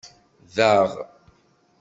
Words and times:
Daɣ! 0.55 0.89